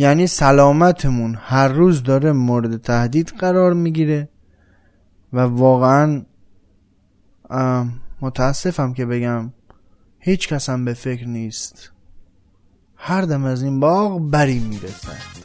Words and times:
یعنی 0.00 0.26
سلامتمون 0.26 1.38
هر 1.40 1.68
روز 1.68 2.02
داره 2.02 2.32
مورد 2.32 2.76
تهدید 2.76 3.32
قرار 3.38 3.74
می‌گیره 3.74 4.28
و 5.32 5.40
واقعا 5.40 6.22
متاسفم 8.20 8.92
که 8.92 9.06
بگم 9.06 9.52
هیچ 10.18 10.48
کسم 10.48 10.84
به 10.84 10.94
فکر 10.94 11.26
نیست. 11.26 11.92
هر 12.96 13.22
دم 13.22 13.44
از 13.44 13.62
این 13.62 13.80
باغ 13.80 14.30
بری 14.30 14.58
می‌رسد. 14.58 15.40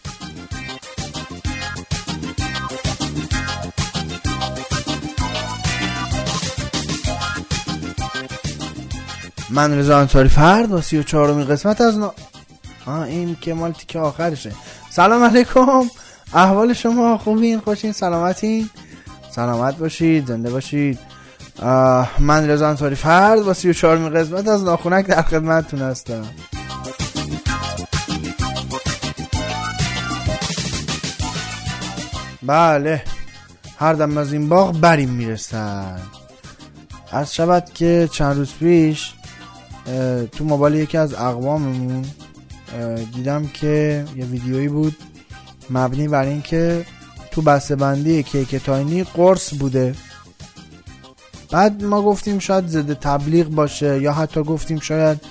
من 9.49 9.73
رضا 9.73 9.99
انصاری 9.99 10.29
فرد 10.29 10.71
و 10.71 10.81
سی 10.81 10.97
و 10.97 11.03
چهارمی 11.03 11.43
قسمت 11.43 11.81
از 11.81 11.97
نا... 11.97 12.13
آه 12.85 12.99
این 13.01 13.37
که 13.41 13.53
مال 13.53 13.71
تیکه 13.71 13.99
آخرشه. 13.99 14.51
سلام 14.89 15.23
علیکم. 15.23 15.83
احوال 16.33 16.73
شما 16.73 17.17
خوبین 17.17 17.59
خوشین 17.59 17.91
سلامتین؟ 17.91 18.69
سلامت 19.31 19.77
باشید 19.77 20.27
زنده 20.27 20.51
باشید. 20.51 20.99
من 22.19 22.49
رضا 22.49 22.69
انصاری 22.69 22.95
فرد 22.95 23.43
با 23.43 23.53
سی 23.53 23.69
و 23.69 23.73
چهارمی 23.73 24.09
قسمت 24.09 24.47
از 24.47 24.63
ناخونک 24.63 25.05
در 25.05 25.21
خدمتتون 25.21 25.81
هستم. 25.81 26.25
بله 32.43 33.03
هر 33.79 33.93
دم 33.93 34.17
از 34.17 34.33
این 34.33 34.49
باغ 34.49 34.79
بریم 34.79 35.09
می‌رسن. 35.09 36.01
از 37.11 37.35
شود 37.35 37.65
که 37.73 38.09
چند 38.11 38.37
روز 38.37 38.53
پیش 38.59 39.13
تو 40.31 40.43
موبایل 40.43 40.75
یکی 40.75 40.97
از 40.97 41.13
اقواممون 41.13 42.05
دیدم 43.15 43.47
که 43.47 44.05
یه 44.15 44.25
ویدیویی 44.25 44.67
بود 44.67 44.95
مبنی 45.69 46.07
بر 46.07 46.25
اینکه 46.25 46.85
تو 47.31 47.41
بسته 47.41 47.75
بندی 47.75 48.23
کیک 48.23 48.55
تاینی 48.55 49.03
قرص 49.03 49.53
بوده. 49.53 49.95
بعد 51.51 51.83
ما 51.83 52.01
گفتیم 52.01 52.39
شاید 52.39 52.67
ضد 52.67 52.93
تبلیغ 52.93 53.47
باشه 53.47 54.01
یا 54.01 54.13
حتی 54.13 54.43
گفتیم 54.43 54.79
شاید 54.79 55.21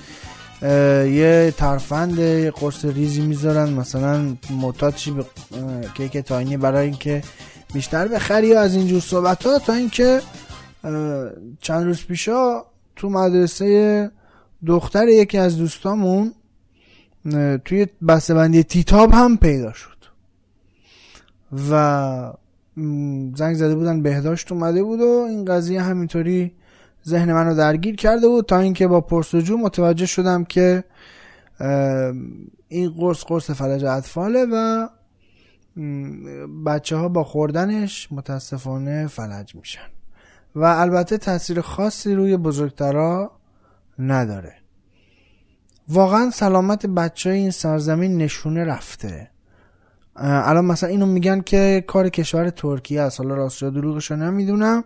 یه 0.61 1.53
ترفند 1.57 2.19
قرص 2.49 2.85
ریزی 2.85 3.21
می‌ذارن 3.21 3.69
مثلا 3.69 4.35
معتاد 4.49 4.93
به 5.17 5.25
کیک 5.93 6.17
تاینی 6.17 6.57
برای 6.57 6.85
اینکه 6.85 7.23
بیشتر 7.73 8.07
بخری 8.07 8.47
یا 8.47 8.61
از 8.61 8.75
اینجور 8.75 9.01
صحبت 9.01 9.45
ها 9.45 9.59
تا 9.59 9.73
اینکه 9.73 10.21
چند 11.61 11.85
روز 11.85 12.05
پیشا 12.05 12.63
تو 12.95 13.09
مدرسه 13.09 14.11
دختر 14.67 15.07
یکی 15.07 15.37
از 15.37 15.57
دوستامون 15.57 16.33
توی 17.65 17.87
بندی 18.29 18.63
تیتاب 18.63 19.13
هم 19.13 19.37
پیدا 19.37 19.73
شد. 19.73 19.95
و 21.71 22.33
زنگ 23.35 23.55
زده 23.55 23.75
بودن 23.75 24.01
بهداشت 24.01 24.51
اومده 24.51 24.83
بود 24.83 25.01
و 25.01 25.25
این 25.29 25.45
قضیه 25.45 25.81
همینطوری 25.81 26.51
ذهن 27.07 27.33
منو 27.33 27.55
درگیر 27.55 27.95
کرده 27.95 28.27
بود 28.27 28.45
تا 28.45 28.59
اینکه 28.59 28.87
با 28.87 29.01
پرسجو 29.01 29.57
متوجه 29.57 30.05
شدم 30.05 30.43
که 30.43 30.83
این 32.67 32.89
قرص 32.89 33.23
قرص 33.23 33.51
فلج 33.51 33.83
اطفاله 33.83 34.45
و 34.53 34.87
بچه 36.65 36.95
ها 36.95 37.09
با 37.09 37.23
خوردنش 37.23 38.07
متاسفانه 38.11 39.07
فلج 39.07 39.55
میشن. 39.55 39.87
و 40.55 40.63
البته 40.63 41.17
تاثیر 41.17 41.61
خاصی 41.61 42.15
روی 42.15 42.37
بزرگترها 42.37 43.31
نداره. 43.99 44.55
واقعا 45.89 46.29
سلامت 46.29 46.85
بچه 46.85 47.29
این 47.29 47.51
سرزمین 47.51 48.17
نشونه 48.17 48.65
رفته. 48.65 49.29
الان 50.15 50.65
مثلا 50.65 50.89
اینو 50.89 51.05
میگن 51.05 51.41
که 51.41 51.83
کار 51.87 52.09
کشور 52.09 52.49
ترکیه 52.49 53.01
است. 53.01 53.19
حالا 53.19 53.35
راست 53.35 53.63
یا 53.63 54.15
نمی‌دونم. 54.15 54.83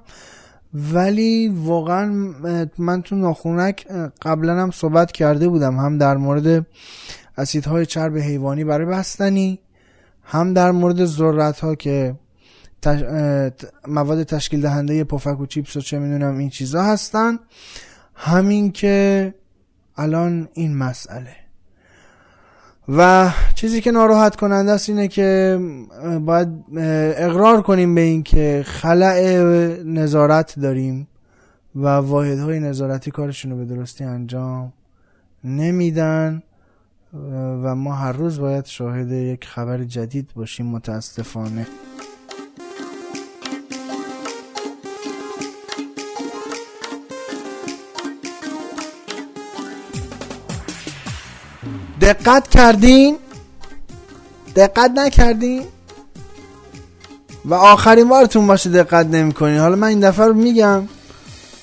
ولی 0.94 1.50
واقعا 1.56 2.34
من 2.78 3.02
تو 3.02 3.16
ناخونک 3.16 3.88
قبلا 4.22 4.62
هم 4.62 4.72
صحبت 4.72 5.12
کرده 5.12 5.48
بودم. 5.48 5.78
هم 5.78 5.98
در 5.98 6.18
مورد 6.18 6.66
اسیدهای 7.38 7.86
چرب 7.86 8.18
حیوانی 8.18 8.64
برای 8.64 8.86
بستنی 8.86 9.60
هم 10.24 10.54
در 10.54 10.72
مورد 10.72 11.06
ذرت 11.06 11.60
ها 11.60 11.76
که 11.76 12.16
مواد 13.88 14.24
تشکیل 14.24 14.62
دهنده 14.62 15.04
پفک 15.04 15.40
و 15.40 15.46
چیپس 15.46 15.78
و 15.78 15.82
چه 15.82 16.00
می‌دونم 16.00 16.38
این 16.38 16.50
چیزا 16.50 16.84
هستن. 16.84 17.40
همین 18.16 18.72
که 18.72 19.34
الان 20.00 20.50
این 20.54 20.78
مسئله. 20.78 21.36
و 22.98 23.32
چیزی 23.56 23.82
که 23.82 23.92
ناراحت 23.92 24.36
کننده 24.36 24.72
است 24.72 24.90
اینه 24.90 25.08
که 25.08 25.60
باید 26.22 26.48
اقرار 27.18 27.62
کنیم 27.62 27.96
به 27.96 28.02
این 28.02 28.24
که 28.24 28.64
خلع 28.66 29.22
نظارت 29.86 30.60
داریم 30.60 31.08
و 31.76 31.88
واحدهای 31.88 32.60
نظارتی 32.60 33.12
کارشون 33.12 33.52
رو 33.52 33.58
به 33.58 33.66
درستی 33.66 34.04
انجام 34.04 34.74
نمیدن 35.44 36.44
و 37.64 37.76
ما 37.76 37.94
هر 37.94 38.12
روز 38.12 38.40
باید 38.40 38.66
شاهد 38.66 39.12
یک 39.12 39.46
خبر 39.46 39.84
جدید 39.84 40.30
باشیم 40.36 40.66
متاسفانه. 40.66 41.68
دقت 52.10 52.48
کردین؟ 52.48 53.18
دقت 54.56 54.92
نکردین؟ 54.96 55.64
و 57.46 57.54
آخرین 57.54 58.10
بارتون 58.10 58.48
باشه 58.48 58.70
دقت 58.70 59.06
نمی‌کنین. 59.06 59.60
حالا 59.60 59.76
من 59.76 59.88
این 59.88 60.00
دفعه 60.00 60.26
رو 60.26 60.34
میگم. 60.34 60.84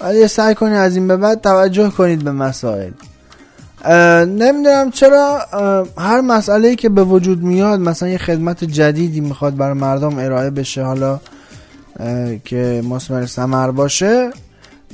ولی 0.00 0.28
سعی 0.28 0.54
کنید 0.54 0.74
از 0.74 0.96
این 0.96 1.08
به 1.08 1.16
بعد 1.16 1.40
توجه 1.40 1.90
کنید 1.90 2.24
به 2.24 2.32
مسائل. 2.32 2.90
نمی‌دونم 4.26 4.90
چرا 4.90 5.38
هر 5.98 6.20
مسئله 6.20 6.76
که 6.76 6.88
به 6.88 7.04
وجود 7.04 7.42
میاد 7.42 7.80
مثلا 7.80 8.08
یه 8.08 8.18
خدمت 8.18 8.64
جدیدی 8.64 9.20
می‌خواد 9.20 9.56
برای 9.56 9.74
مردم 9.74 10.18
ارائه 10.18 10.50
بشه 10.50 10.82
حالا 10.82 11.20
که 12.44 12.82
مصمر 12.88 13.26
سمر 13.26 13.70
باشه 13.70 14.30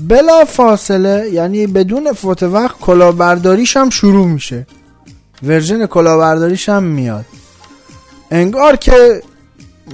بلا 0.00 0.44
فاصله 0.44 1.30
یعنی 1.32 1.66
بدون 1.66 2.12
فوت 2.12 2.42
وقت 2.42 2.78
کلاهبرداریش 2.78 3.76
هم 3.76 3.90
شروع 3.90 4.26
میشه. 4.26 4.66
ورژن 5.42 5.86
کلاهبرداریش 5.86 6.69
هم 6.69 6.82
میاد. 6.82 7.25
انگار 8.30 8.76
که 8.76 9.22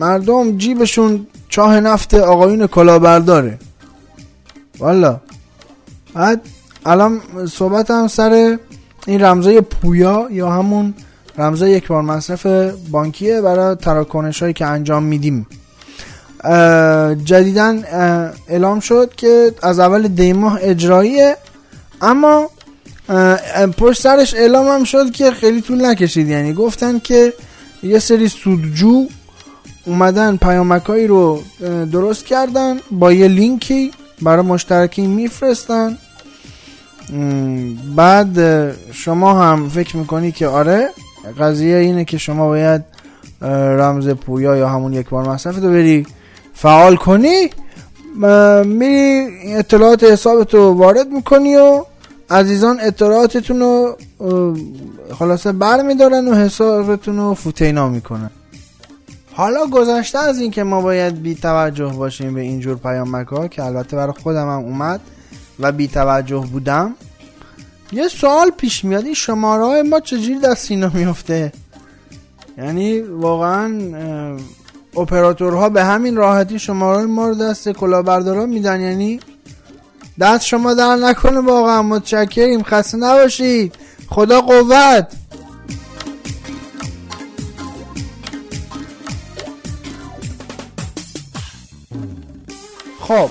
مردم 0.01 0.57
جیبشون 0.57 1.27
چاه 1.49 1.81
نفت 1.81 2.15
آقایون 2.15 2.67
کلاهبرداره. 2.67 3.59
والا. 4.79 5.21
بعد 6.15 6.41
الان 6.87 7.21
صحبت 7.53 7.91
هم 7.91 8.09
سر 8.09 8.59
این 9.07 9.23
رمزای 9.23 9.61
پویا 9.61 10.29
یا 10.31 10.51
همون 10.51 10.95
رمزای 11.39 11.71
یک 11.71 11.89
بار 11.89 12.03
مصرف 12.03 12.47
بانکیه 12.91 13.41
برای 13.41 13.77
تراکنش 13.77 14.43
هایی 14.43 14.55
که 14.55 14.67
انجام 14.67 15.03
میدیم. 15.03 15.47
جدیدن 17.25 17.85
اعلام 18.49 18.81
شد 18.81 19.13
که 19.17 19.55
از 19.63 19.79
اول 19.79 20.09
دیماه 20.09 20.59
اجراییه 20.63 21.37
اما 22.01 22.51
پشت 23.79 24.03
سرش 24.03 24.35
اعلام 24.35 24.67
هم 24.67 24.85
شد 24.85 25.11
که 25.11 25.31
خیلی 25.31 25.61
طول 25.61 25.87
نکشید. 25.87 26.29
یعنی 26.29 26.53
گفتن 26.53 26.99
که 26.99 27.33
یه 27.83 27.99
سری 27.99 28.29
سودجو 28.29 29.07
اومدن 29.85 30.37
پیامکایی 30.37 31.07
رو 31.07 31.43
درست 31.93 32.27
کردن 32.27 32.81
با 32.91 33.13
یه 33.13 33.29
لینکی 33.29 33.91
برای 34.23 34.43
مشترکی 34.43 35.07
میفرستن. 35.07 35.99
بعد 37.97 38.39
شما 38.93 39.43
هم 39.43 39.69
فکر 39.69 39.97
می‌کنی 39.97 40.33
که 40.33 40.47
آره 40.47 40.91
قضیه 41.41 41.77
اینه 41.77 42.05
که 42.05 42.19
شما 42.19 42.47
باید 42.47 42.85
رمز 43.43 44.09
پویا 44.09 44.57
یا 44.57 44.69
همون 44.69 44.93
یک 44.93 45.09
بار 45.09 45.29
مصرف 45.29 45.57
رو 45.57 45.71
بری 45.71 46.07
فعال 46.55 46.97
کنی. 46.97 47.51
میری 48.65 49.29
اطلاعات 49.55 50.05
حسابتو 50.05 50.73
وارد 50.73 51.09
می‌کنی 51.09 51.57
و 51.57 51.85
عزیزان 52.31 52.81
اطلاعاتتون 52.81 53.61
رو 53.61 53.97
خلاصه 55.19 55.53
بر 55.53 55.83
میدارن 55.83 56.29
و 56.29 56.35
حسابتون 56.35 57.17
رو 57.17 57.35
فوتینا 57.35 57.89
می‌کنن. 57.89 58.31
حالا 59.33 59.67
گذشته 59.67 60.19
از 60.19 60.39
این 60.39 60.51
که 60.51 60.63
ما 60.63 60.83
باید 60.83 61.23
بی 61.23 61.35
توجه 61.35 61.93
باشیم 61.93 62.35
به 62.35 62.41
اینجور 62.41 62.77
پیامک 62.77 63.27
ها 63.27 63.49
که 63.49 63.65
البته 63.65 63.97
برای 63.97 64.13
خودم 64.23 64.51
هم 64.51 64.59
اومد 64.59 65.01
و 65.61 65.73
بی 65.73 65.89
توجه 65.89 66.47
بودم 66.53 66.95
یه 67.93 68.09
سوال 68.09 68.51
پیش 68.51 68.85
میاد 68.85 69.05
این 69.05 69.15
شماره 69.15 69.83
ما 69.83 70.01
چجوری 70.01 70.39
دست 70.39 70.71
اینا 70.71 70.91
میفته 70.95 71.53
یعنی 72.59 73.01
واقعا 73.01 73.93
اپراتورها 74.97 75.69
به 75.69 75.85
همین 75.85 76.17
راحتی 76.17 76.59
شماره 76.59 77.05
ما 77.05 77.29
رو 77.29 77.35
دست 77.35 77.69
کلاهبردارا 77.69 78.47
میدن 78.47 78.81
یعنی 78.81 79.21
دست 80.21 80.47
شما 80.47 80.75
درد 80.75 80.97
نکنه 80.97 81.41
واقعا 81.41 81.83
متشکریم. 81.83 82.63
خسته 82.63 82.97
نباشید. 82.97 83.75
خدا 84.09 84.41
قوت. 84.41 85.13
خب 93.01 93.31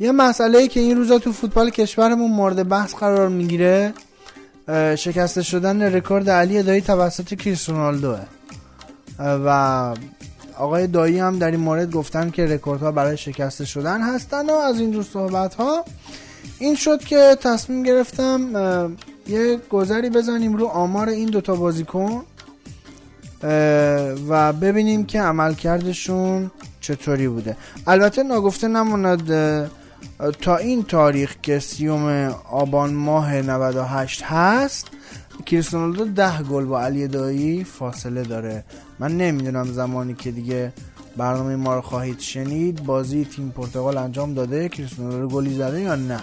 یه 0.00 0.12
مسئله 0.12 0.58
ای 0.58 0.68
که 0.68 0.80
این 0.80 0.96
روزا 0.96 1.18
تو 1.18 1.32
فوتبال 1.32 1.70
کشورمون 1.70 2.30
مورد 2.30 2.68
بحث 2.68 2.94
قرار 2.94 3.28
می‌گیره 3.28 3.94
شکسته 4.96 5.42
شدن 5.42 5.82
رکورد 5.82 6.30
علی 6.30 6.62
دایی 6.62 6.80
توسط 6.80 7.34
کریس 7.34 7.68
رونالدوه 7.68 8.20
و 9.18 9.94
آقای 10.62 10.86
دایی 10.86 11.18
هم 11.18 11.38
در 11.38 11.50
این 11.50 11.60
مورد 11.60 11.90
گفتن 11.90 12.30
که 12.30 12.46
رکوردها 12.46 12.92
برای 12.92 13.16
شکسته 13.16 13.64
شدن 13.64 14.00
هستن 14.00 14.50
و 14.50 14.52
از 14.52 14.80
این 14.80 14.92
جور 14.92 15.02
صحبت 15.02 15.54
ها 15.54 15.84
این 16.58 16.74
شد 16.74 17.00
که 17.00 17.36
تصمیم 17.40 17.82
گرفتم 17.82 18.40
یه 19.26 19.56
گذری 19.70 20.10
بزنیم 20.10 20.56
رو 20.56 20.66
آمار 20.66 21.08
این 21.08 21.28
دوتا 21.28 21.54
بازیکن 21.54 22.22
و 24.28 24.52
ببینیم 24.52 25.06
که 25.06 25.20
عملکردشون 25.20 26.50
چطوری 26.80 27.28
بوده. 27.28 27.56
البته 27.86 28.22
ناگفته 28.22 28.68
نماند 28.68 29.32
تا 30.40 30.56
این 30.56 30.82
تاریخ 30.82 31.36
که 31.42 31.58
سیوم 31.58 32.34
آبان 32.50 32.94
ماه 32.94 33.34
98 33.34 34.22
هست 34.22 34.86
کریستیانو 35.46 36.04
ده 36.04 36.42
گل 36.42 36.64
با 36.64 36.82
علی 36.82 37.08
دایی 37.08 37.64
فاصله 37.64 38.22
داره. 38.22 38.64
من 38.98 39.16
نمی‌دونم 39.16 39.64
زمانی 39.64 40.14
که 40.14 40.30
دیگه 40.30 40.72
برنامه 41.16 41.56
ما 41.56 41.74
رو 41.74 41.80
خواهید 41.80 42.20
شنید 42.20 42.84
بازی 42.84 43.24
تیم 43.24 43.50
پرتغال 43.50 43.96
انجام 43.96 44.34
داده 44.34 44.68
کریستیانو 44.68 45.28
گلی 45.28 45.54
زده 45.54 45.80
یا 45.80 45.94
نه. 45.94 46.20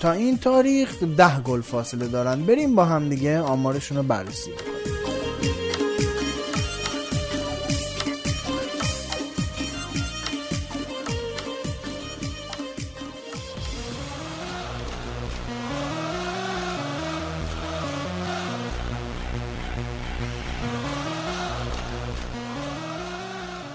تا 0.00 0.12
این 0.12 0.38
تاریخ 0.38 1.02
ده 1.16 1.40
گل 1.40 1.60
فاصله 1.60 2.08
دارن. 2.08 2.42
بریم 2.42 2.74
با 2.74 2.84
هم 2.84 3.08
دیگه 3.08 3.40
آمارشون 3.40 3.96
رو 3.96 4.02
بررسی 4.02 4.50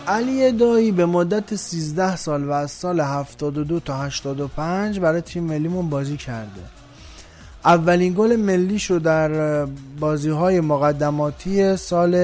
علی 0.08 0.52
دایی 0.52 0.92
به 0.92 1.06
مدت 1.06 1.56
13 1.56 2.16
سال 2.16 2.44
و 2.44 2.52
از 2.52 2.72
سال 2.72 3.00
72 3.00 3.80
تا 3.80 3.98
85 3.98 5.00
برای 5.00 5.22
تیم 5.22 5.44
ملیمون 5.44 5.90
بازی 5.90 6.18
کرده. 6.18 6.62
اولین 7.66 8.14
گل 8.18 8.36
ملی 8.36 8.80
شو 8.80 9.00
در 9.00 9.66
بازی 10.00 10.30
های 10.30 10.60
مقدماتی 10.60 11.78
سال 11.78 12.16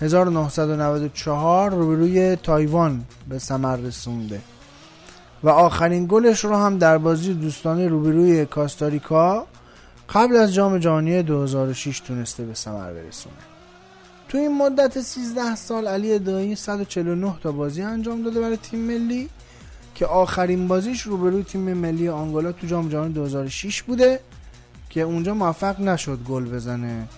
1994 0.00 1.70
روبروی 1.70 2.36
تایوان 2.36 3.04
به 3.28 3.38
ثمر 3.38 3.76
رسونده. 3.76 4.40
و 5.42 5.48
آخرین 5.48 6.06
گلش 6.06 6.44
رو 6.44 6.56
هم 6.56 6.78
در 6.78 6.98
بازی 6.98 7.34
دوستانه 7.34 7.88
روبروی 7.88 8.46
کاستاریکا 8.46 9.46
قبل 10.14 10.36
از 10.36 10.54
جام 10.54 10.78
جهانی 10.78 11.22
2006 11.22 12.00
تونسته 12.00 12.44
به 12.44 12.54
ثمر 12.54 12.92
برسونه. 12.92 13.53
تو 14.34 14.40
این 14.40 14.58
مدت 14.58 15.00
13 15.00 15.54
سال 15.54 15.88
علی 15.88 16.18
دایی 16.18 16.56
149 16.56 17.34
تا 17.42 17.52
بازی 17.52 17.82
انجام 17.82 18.22
داده 18.22 18.40
برای 18.40 18.56
تیم 18.56 18.80
ملی 18.80 19.28
که 19.94 20.06
آخرین 20.06 20.68
بازیش 20.68 21.02
روبروی 21.02 21.42
تیم 21.42 21.60
ملی 21.60 22.08
آنگولا 22.08 22.52
تو 22.52 22.66
جام 22.66 22.88
جهانی 22.88 23.12
2006 23.12 23.82
بوده 23.82 24.20
که 24.90 25.00
اونجا 25.00 25.34
موفق 25.34 25.80
نشد 25.80 26.18
گل 26.28 26.44
بزنه. 26.44 27.08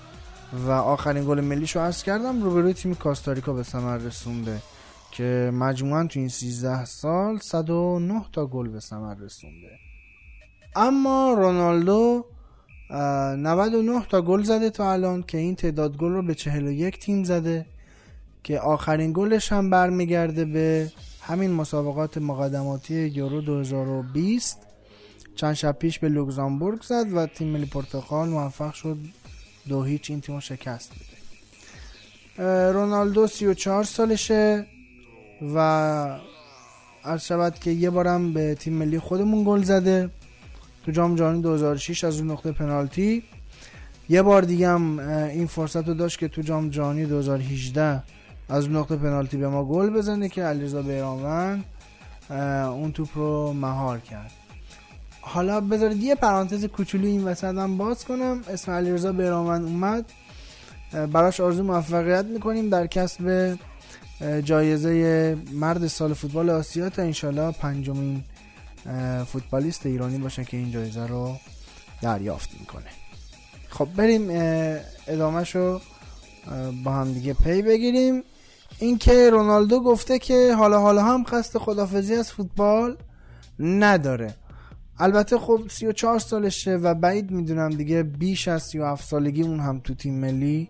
و 0.66 0.70
آخرین 0.70 1.24
گل 1.24 1.40
ملیشو 1.40 1.80
عرض 1.80 2.02
کردم 2.02 2.42
روبروی 2.42 2.72
تیم 2.72 2.94
کاستاریکا 2.94 3.52
به 3.52 3.62
ثمر 3.62 3.96
رسونده 3.96 4.62
که 5.10 5.50
مجموعا 5.54 6.06
تو 6.06 6.19
این 6.19 6.28
13 6.28 6.84
سال 6.84 7.38
109 7.38 8.24
تا 8.32 8.46
گل 8.46 8.69
به 8.69 8.80
ثمر 8.80 9.14
رسونده. 9.14 9.78
اما 10.76 11.34
رونالدو 11.38 12.24
99 12.90 14.06
تا 14.08 14.22
گل 14.22 14.42
زده 14.42 14.70
تا 14.70 14.92
الان 14.92 15.22
که 15.22 15.38
این 15.38 15.54
تعداد 15.54 15.96
گل 15.96 16.12
رو 16.12 16.22
به 16.22 16.34
41 16.34 16.98
تیم 16.98 17.24
زده 17.24 17.66
که 18.42 18.60
آخرین 18.60 19.12
گلش 19.12 19.52
هم 19.52 19.70
برمیگرده 19.70 20.44
به 20.44 20.92
همین 21.20 21.50
مسابقات 21.50 22.18
مقدماتی 22.18 22.94
یورو 22.94 23.40
2020 23.40 24.58
چند 25.36 25.54
شب 25.54 25.78
پیش 25.78 25.98
به 25.98 26.08
لوکزامبورگ 26.08 26.82
زد 26.82 27.12
و 27.12 27.26
تیم 27.26 27.48
ملی 27.48 27.66
پرتغال 27.66 28.28
موفق 28.28 28.72
شد 28.74 28.98
دو 29.68 29.82
هیچ 29.82 30.10
این 30.10 30.20
تیم 30.20 30.40
شکست 30.40 30.92
بده. 30.92 32.72
رونالدو 32.72 33.26
34 33.26 33.84
سالشه 33.84 34.66
و 35.54 35.58
عرض 37.04 37.24
شود 37.24 37.54
که 37.54 37.70
یه 37.70 37.90
بارم 37.90 38.32
به 38.32 38.54
تیم 38.54 38.72
ملی 38.72 38.98
خودمون 38.98 39.44
گل 39.44 39.62
زده. 39.62 40.10
تو 40.86 40.92
جام 40.92 41.16
جهانی 41.16 41.42
2006 41.42 42.04
از 42.04 42.18
اون 42.18 42.30
نقطه 42.30 42.52
پنالتی. 42.52 43.22
یه 44.08 44.22
بار 44.22 44.42
دیگه 44.42 44.68
هم 44.68 44.98
این 44.98 45.46
فرصت 45.46 45.88
رو 45.88 45.94
داشت 45.94 46.18
که 46.18 46.28
تو 46.28 46.42
جام 46.42 46.68
جهانی 46.68 47.04
2018 47.04 48.02
از 48.48 48.70
نقطه 48.70 48.96
پنالتی 48.96 49.36
به 49.36 49.48
ما 49.48 49.64
گل 49.64 49.90
بزنه 49.90 50.28
که 50.28 50.42
علیرضا 50.42 50.82
بیرانوند 50.82 51.64
اون 52.70 52.92
توپ 52.92 53.08
رو 53.14 53.52
مهار 53.52 53.98
کرد. 53.98 54.30
حالا 55.20 55.60
بذارید 55.60 56.02
یه 56.02 56.14
پرانتز 56.14 56.64
کوچولو 56.64 57.06
این 57.06 57.24
وسط 57.24 57.44
هم 57.44 57.76
باز 57.76 58.04
کنم. 58.04 58.40
اسم 58.52 58.72
علیرضا 58.72 59.12
بیرانوند 59.12 59.64
اومد. 59.64 60.04
براش 61.12 61.40
آرزو 61.40 61.62
موفقیت 61.62 62.24
می‌کنیم 62.24 62.68
در 62.68 62.86
کسب 62.86 63.58
جایزه 64.44 65.36
مرد 65.52 65.86
سال 65.86 66.14
فوتبال 66.14 66.50
آسیا 66.50 66.90
تا 66.90 67.02
انشالله 67.02 67.52
پنجمین 67.52 68.22
فوتبالیست 69.26 69.86
ایرانی 69.86 70.18
باشه 70.18 70.44
که 70.44 70.56
این 70.56 70.70
جایزه 70.70 71.06
رو 71.06 71.36
دریافت 72.02 72.50
می‌کنه. 72.60 72.90
خب 73.68 73.88
بریم 73.96 74.28
ادامهشو 75.06 75.80
با 76.84 76.92
هم 76.92 77.12
دیگه 77.12 77.32
پی 77.32 77.62
بگیریم. 77.62 78.22
اینکه 78.78 79.30
رونالدو 79.30 79.80
گفته 79.80 80.18
که 80.18 80.54
حالا 80.54 80.80
حالا 80.80 81.02
هم 81.02 81.22
قصد 81.22 81.58
خدافزی 81.58 82.14
از 82.14 82.32
فوتبال 82.32 82.96
نداره. 83.58 84.34
البته 84.98 85.38
خب 85.38 85.60
34 85.70 86.18
سالشه 86.18 86.76
و 86.76 86.94
بعید 86.94 87.30
می‌دونم 87.30 87.70
دیگه 87.70 88.02
بیش 88.02 88.48
از 88.48 88.62
37 88.62 89.08
سالگی 89.08 89.42
اون 89.42 89.60
هم 89.60 89.80
تو 89.84 89.94
تیم 89.94 90.14
ملی 90.14 90.68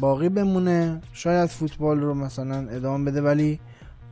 باقی 0.00 0.28
بمونه. 0.28 1.02
شاید 1.12 1.50
فوتبال 1.50 2.00
رو 2.00 2.14
مثلا 2.14 2.68
ادامه 2.68 3.10
بده 3.10 3.22
ولی 3.22 3.60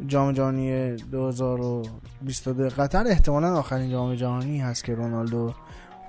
جام 0.07 0.33
جهانی 0.33 0.97
2022 0.97 2.69
قطر 2.69 3.07
احتمالا 3.07 3.59
آخرین 3.59 3.91
جام 3.91 4.15
جهانی 4.15 4.59
هست 4.59 4.85
که 4.85 4.95
رونالدو 4.95 5.55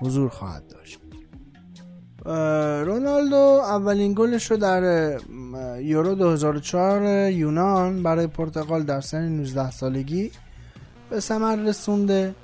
حضور 0.00 0.28
خواهد 0.28 0.62
داشت. 0.68 0.98
رونالدو 2.86 3.60
اولین 3.64 4.14
گلش 4.14 4.50
رو 4.50 4.56
در 4.56 5.16
یورو 5.80 6.14
2004 6.14 7.30
یونان 7.30 8.02
برای 8.02 8.26
پرتغال 8.26 8.82
در 8.82 9.00
سن 9.00 9.28
19 9.28 9.70
سالگی 9.70 10.30
به 11.10 11.20
ثمر 11.20 11.56
رسونده 11.56 12.34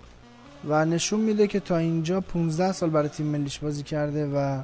و 0.68 0.84
نشون 0.84 1.20
میده 1.20 1.46
که 1.46 1.60
تا 1.60 1.76
اینجا 1.76 2.20
15 2.20 2.72
سال 2.72 2.90
برای 2.90 3.08
تیم 3.08 3.26
ملیش 3.26 3.58
بازی 3.58 3.82
کرده 3.82 4.26
و 4.26 4.62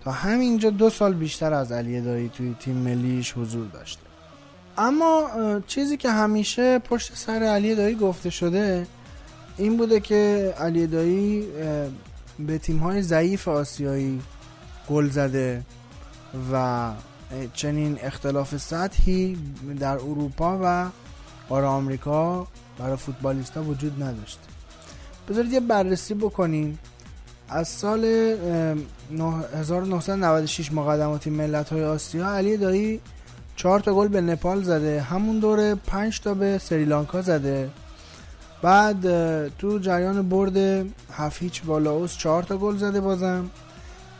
تا 0.00 0.10
همینجا 0.10 0.70
دو 0.70 0.90
سال 0.90 1.14
بیشتر 1.14 1.54
از 1.54 1.72
علی 1.72 2.00
دایی 2.00 2.28
توی 2.28 2.56
تیم 2.60 2.76
ملیش 2.76 3.32
حضور 3.32 3.66
داشته. 3.66 4.05
اما 4.78 5.30
چیزی 5.66 5.96
که 5.96 6.10
همیشه 6.10 6.78
پشت 6.78 7.16
سر 7.16 7.42
علی 7.42 7.74
دایی 7.74 7.94
گفته 7.94 8.30
شده 8.30 8.86
این 9.56 9.76
بوده 9.76 10.00
که 10.00 10.54
علی 10.58 10.86
دایی 10.86 11.46
به 12.38 12.58
تیم 12.58 12.78
های 12.78 13.02
ضعیف 13.02 13.48
آسیایی 13.48 14.22
گل 14.90 15.10
زده 15.10 15.62
و 16.52 16.90
چنین 17.54 17.98
اختلاف 18.02 18.56
سطحی 18.56 19.38
در 19.80 19.92
اروپا 19.92 20.58
و 20.62 20.88
آره 21.48 21.66
آمریکا 21.66 22.46
برای 22.78 22.96
فوتبالیستا 22.96 23.62
وجود 23.62 24.02
نداشت. 24.02 24.38
بذارید 25.28 25.52
یه 25.52 25.60
بررسی 25.60 26.14
بکنیم. 26.14 26.78
از 27.48 27.68
سال 27.68 28.04
1996 28.04 30.72
مقدماتی 30.72 31.30
ملت 31.30 31.68
های 31.68 31.84
آسیا 31.84 32.28
علی 32.28 32.56
دایی 32.56 33.00
چهار 33.56 33.80
تا 33.80 33.94
گل 33.94 34.08
به 34.08 34.20
نپال 34.20 34.62
زده. 34.62 35.00
همون 35.00 35.38
دوره 35.38 35.74
پنج 35.74 36.20
تا 36.20 36.34
به 36.34 36.58
سریلانکا 36.58 37.22
زده. 37.22 37.70
بعد 38.62 39.02
تو 39.48 39.78
جریان 39.78 40.28
برد 40.28 40.86
هفت 41.12 41.42
هیچ 41.42 41.62
با 41.62 41.78
لاوس 41.78 42.16
چهار 42.16 42.42
تا 42.42 42.56
گل 42.56 42.76
زده 42.76 43.00
بازم. 43.00 43.50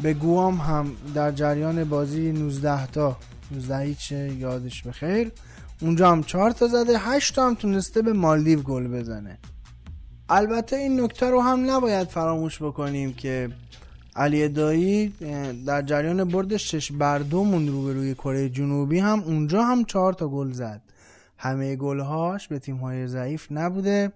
به 0.01 0.15
گوام 0.15 0.57
هم 0.57 0.93
در 1.15 1.33
جریان 1.33 1.85
بازی 1.85 2.33
19 2.33 2.87
تا. 2.87 3.17
19 3.51 3.79
هیچ 3.79 4.13
یادش 4.13 4.83
بخیر 4.83 5.33
اونجا 5.81 6.11
هم 6.11 6.23
چهار 6.23 6.51
تا 6.51 6.69
زده. 6.69 6.99
8 6.99 7.35
تا 7.35 7.47
هم 7.47 7.55
تونسته 7.55 8.03
به 8.03 8.13
مالدیو 8.13 8.63
گل 8.63 8.89
بزنه. 8.89 9.39
البته 10.29 10.77
این 10.77 11.01
نکته 11.01 11.31
رو 11.31 11.41
هم 11.41 11.71
نباید 11.71 12.09
فراموش 12.09 12.63
بکنیم 12.63 13.13
که 13.15 13.51
علی 14.17 14.49
دایی 14.49 15.09
در 15.67 15.83
جریان 15.83 16.25
بردش 16.25 16.75
شش 16.75 16.93
بر 16.93 17.19
دو 17.19 17.45
روی 17.93 18.15
کره 18.15 18.49
جنوبی 18.49 18.99
هم. 18.99 19.21
اونجا 19.21 19.63
هم 19.63 19.85
چهار 19.85 20.13
تا 20.13 20.29
گل 20.29 20.53
زد. 20.53 20.83
همه 21.39 21.77
گلهاش 21.77 22.49
به 22.49 22.59
تیم 22.59 22.77
های 22.77 23.07
ضعیف 23.07 23.47
نبوده. 23.51 24.13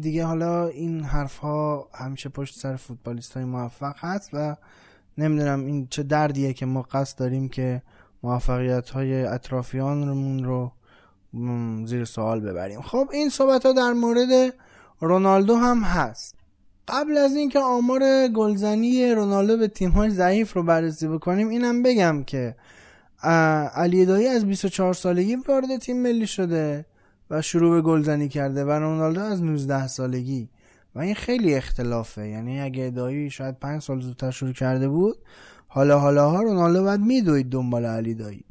دیگه 0.00 0.24
حالا 0.24 0.66
این 0.66 1.04
حرف 1.04 1.36
ها 1.36 1.88
همیشه 1.94 2.28
پشت 2.28 2.58
سر 2.58 2.76
فوتبالیست 2.76 3.32
های 3.32 3.44
موفق 3.44 3.94
هست 3.98 4.30
و 4.32 4.56
نمی‌دونم 5.18 5.66
این 5.66 5.86
چه 5.90 6.02
دردیه 6.02 6.52
که 6.52 6.66
ما 6.66 6.82
قصد 6.82 7.18
داریم 7.18 7.48
که 7.48 7.82
موفقیت 8.22 8.90
های 8.90 9.24
اطرافیانمون 9.24 10.44
رو 10.44 10.72
زیر 11.86 12.04
سوال 12.04 12.40
ببریم. 12.40 12.80
خب 12.80 13.08
این 13.12 13.28
صحبت 13.28 13.66
ها 13.66 13.72
در 13.72 13.92
مورد 13.92 14.54
رونالدو 15.00 15.56
هم 15.56 15.80
هست. 15.80 16.43
قبل 16.88 17.16
از 17.16 17.36
اینکه 17.36 17.58
آمار 17.58 18.28
گلزنی 18.28 19.14
رونالدو 19.14 19.56
به 19.56 19.68
تیم 19.68 19.90
های 19.90 20.10
ضعیف 20.10 20.52
رو 20.52 20.62
بررسی 20.62 21.08
بکنیم 21.08 21.48
اینم 21.48 21.82
بگم 21.82 22.24
که 22.24 22.56
علی 23.74 24.06
دایی 24.06 24.26
از 24.26 24.46
24 24.46 24.94
سالگی 24.94 25.36
وارد 25.36 25.76
تیم 25.76 26.02
ملی 26.02 26.26
شده 26.26 26.86
و 27.30 27.42
شروع 27.42 27.74
به 27.74 27.82
گلزنی 27.82 28.28
کرده 28.28 28.64
و 28.64 28.70
رونالدو 28.70 29.20
از 29.20 29.42
19 29.42 29.86
سالگی. 29.86 30.48
و 30.94 30.98
این 30.98 31.14
خیلی 31.14 31.54
اختلافه. 31.54 32.28
یعنی 32.28 32.60
اگه 32.60 32.90
دایی 32.90 33.30
شاید 33.30 33.58
5 33.58 33.82
سال 33.82 34.00
زودتر 34.00 34.30
شروع 34.30 34.52
کرده 34.52 34.88
بود 34.88 35.16
حالا 35.68 35.98
حالا 35.98 36.30
ها 36.30 36.42
رونالدو 36.42 36.82
باید 36.82 37.00
میدوید 37.00 37.50
دنبال 37.50 37.84
علی 37.84 38.14
دایی 38.14 38.44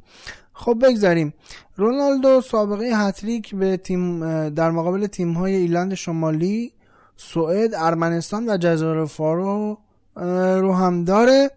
خب 0.52 0.78
بگذاریم. 0.82 1.34
رونالدو 1.76 2.40
سابقه 2.40 2.84
هتریک 2.84 3.54
به 3.54 3.76
تیم 3.76 4.20
در 4.48 4.70
مقابل 4.70 5.06
تیم 5.06 5.32
های 5.32 5.54
ایرلند 5.54 5.94
شمالی 5.94 6.72
سوئد 7.16 7.74
ارمنستان 7.74 8.48
و 8.48 8.56
جزایر 8.56 9.04
فارو 9.04 9.78
رو 10.60 10.74
هم 10.74 11.04
داره 11.04 11.50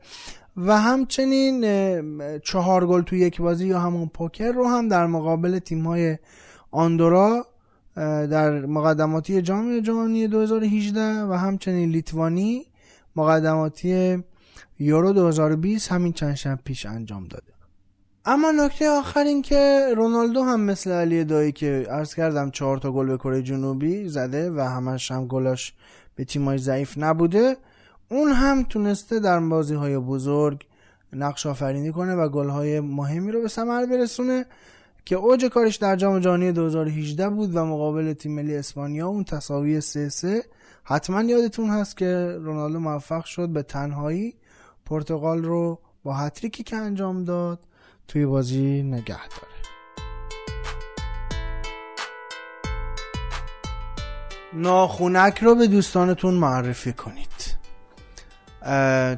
و 0.57 0.81
همچنین 0.81 1.61
چهار 2.39 2.87
گل 2.87 3.01
تو 3.01 3.15
یک 3.15 3.41
بازی 3.41 3.67
یا 3.67 3.79
همون 3.79 4.07
پوکر 4.07 4.51
رو 4.51 4.67
هم 4.67 4.87
در 4.87 5.07
مقابل 5.07 5.59
تیم 5.59 5.87
های 5.87 6.17
آندورا 6.71 7.45
در 7.95 8.65
مقدماتی 8.65 9.41
جام 9.41 9.79
جهانی 9.79 10.27
2018 10.27 11.01
و 11.01 11.33
همچنین 11.33 11.89
لیتوانی 11.89 12.65
مقدماتی 13.15 14.23
یورو 14.79 15.13
2020 15.13 15.91
همین 15.91 16.13
چند 16.13 16.35
شب 16.35 16.59
پیش 16.63 16.85
انجام 16.85 17.25
داده. 17.25 17.56
اما 18.29 18.51
نکته 18.51 18.89
آخر 18.89 19.24
این 19.24 19.41
که 19.41 19.93
رونالدو 19.96 20.43
هم 20.43 20.62
مثل 20.62 20.91
علی 20.91 21.24
دایی 21.24 21.51
که 21.51 21.88
عرض 21.89 22.15
کردم 22.15 22.51
چهار 22.51 22.77
تا 22.77 22.91
گل 22.91 23.07
به 23.07 23.17
کره 23.17 23.41
جنوبی 23.41 24.10
زده 24.10 24.51
و 24.51 24.60
همش 24.60 25.12
هم 25.12 25.27
گلاش 25.27 25.74
به 26.15 26.25
تیمای 26.25 26.57
ضعیف 26.57 26.98
نبوده 26.98 27.57
اون 28.10 28.31
هم 28.31 28.63
تونسته 28.63 29.19
در 29.19 29.39
بازی 29.39 29.75
های 29.75 29.98
بزرگ 29.98 30.65
نقش 31.13 31.46
آفرینی 31.46 31.91
کنه 31.91 32.15
و 32.15 32.29
گل 32.29 32.50
های 32.50 32.79
مهمی 32.79 33.31
رو 33.31 33.41
به 33.41 33.48
ثمر 33.48 33.86
برسونه 33.86 34.46
که 35.05 35.15
اوج 35.15 35.46
کارش 35.46 35.75
در 35.75 35.96
جام 35.96 36.19
جهانی 36.19 36.51
2018 36.51 37.29
بود 37.29 37.55
و 37.55 37.65
مقابل 37.65 38.13
تیم 38.13 38.31
ملی 38.36 38.55
اسپانیا 38.55 39.07
اون 39.07 39.24
تساوی 39.24 39.81
3 39.81 40.10
3 40.10 40.43
حتما 40.84 41.22
یادتون 41.22 41.69
هست 41.69 41.98
که 41.98 42.38
رونالدو 42.41 42.79
موفق 42.79 43.25
شد 43.25 43.50
به 43.50 43.63
تنهایی 43.63 44.36
پرتغال 44.86 45.43
رو 45.43 45.79
با 46.03 46.13
هتریکی 46.13 46.63
که 46.63 46.75
انجام 46.75 47.24
داد 47.24 47.60
توی 48.07 48.25
بازی 48.25 48.83
نگه 48.83 49.27
داره. 49.27 49.57
ناخونک 54.53 55.39
رو 55.43 55.55
به 55.55 55.67
دوستانتون 55.67 56.33
معرفی 56.33 56.93
کنید. 56.93 57.57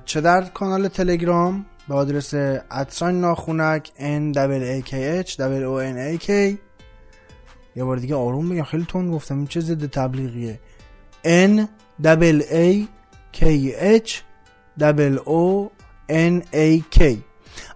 چه 0.06 0.22
در 0.22 0.42
کانال 0.42 0.88
تلگرام؟ 0.88 1.66
به 1.88 1.96
آدرس 1.96 2.34
ادسان 2.72 3.22
ناخونک 3.22 3.92
n 3.98 4.34
a 4.36 4.82
k 4.90 4.94
h 5.26 5.36
o 5.40 5.80
n 5.82 5.98
a 5.98 6.26
k. 6.26 6.30
یه 7.76 7.84
بار 7.84 7.98
دیگه 7.98 8.16
آروم 8.16 8.50
بگم 8.50 8.64
خیلی 8.64 8.86
تون 8.86 9.12
گفتم 9.12 9.38
این 9.38 9.48
چه 9.48 9.60
ضد 9.60 9.86
تبلیغیه؟ 9.86 10.60
N 11.26 11.68
a 12.04 12.88
k 13.34 13.46
h 14.04 14.14
o 15.26 15.70
n 16.10 16.42
a 16.54 16.82
k. 16.96 17.29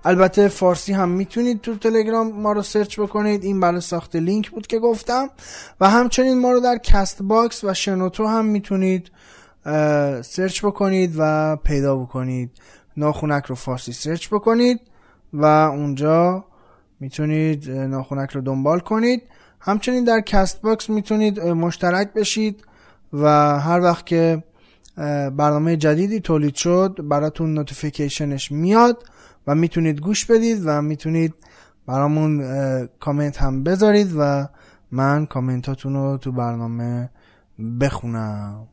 البته 0.05 0.47
فارسی 0.47 0.93
هم 0.93 1.09
می‌تونید 1.09 1.61
تو 1.61 1.75
تلگرام 1.75 2.31
ما 2.31 2.51
رو 2.51 2.61
سرچ 2.61 2.99
بکنید. 2.99 3.43
این 3.43 3.59
برای 3.59 3.81
ساخت 3.81 4.15
لینک 4.15 4.51
بود 4.51 4.67
که 4.67 4.79
گفتم. 4.79 5.29
و 5.81 5.89
همچنین 5.89 6.41
ما 6.41 6.51
رو 6.51 6.59
در 6.59 6.77
Castbox 6.77 7.63
و 7.63 7.73
شنوتو 7.73 8.27
هم 8.27 8.45
می‌تونید 8.45 9.11
سرچ 10.21 10.65
بکنید 10.65 11.13
و 11.17 11.55
پیدا 11.55 11.95
بکنید. 11.95 12.51
ناخونک 12.97 13.45
رو 13.45 13.55
فارسی 13.55 13.93
سرچ 13.93 14.27
بکنید 14.27 14.79
و 15.33 15.45
اونجا 15.45 16.45
می‌تونید 16.99 17.71
ناخونک 17.71 18.31
رو 18.31 18.41
دنبال 18.41 18.79
کنید. 18.79 19.21
همچنین 19.59 20.03
در 20.03 20.21
Castbox 20.21 20.89
می‌تونید 20.89 21.39
مشترک 21.39 22.13
بشید 22.13 22.63
و 23.13 23.27
هر 23.59 23.81
وقت 23.81 24.05
که 24.05 24.43
برنامه 25.37 25.77
جدیدی 25.77 26.19
تولید 26.19 26.55
شد 26.55 26.99
براتون 27.03 27.53
notification 27.53 28.37
ش 28.37 28.51
میاد 28.51 29.03
و 29.47 29.55
می‌تونید 29.55 30.01
گوش 30.01 30.25
بدید 30.25 30.61
و 30.65 30.81
می‌تونید 30.81 31.33
برامون 31.87 32.43
کامنت 32.99 33.37
هم 33.37 33.63
بذارید 33.63 34.13
و 34.17 34.47
من 34.91 35.25
کامنتاتون 35.25 35.93
رو 35.93 36.17
تو 36.17 36.31
برنامه 36.31 37.09
بخونم. 37.79 38.67